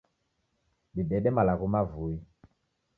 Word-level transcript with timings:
Didede 0.93 1.29
malagho 1.35 1.65
mavui. 1.73 2.15